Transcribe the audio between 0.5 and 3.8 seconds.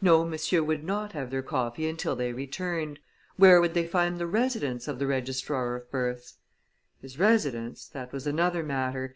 would not have their coffee until they returned. Where would